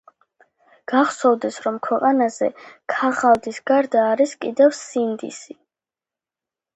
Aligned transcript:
გახსოვდეს 0.91 1.57
რომ 1.65 1.75
ქვეყანაზე 1.87 2.49
ქაღალდის 2.93 3.59
გარდა 3.73 4.01
არის 4.15 4.33
კიდევ 4.47 4.73
სინდისი 4.79 5.57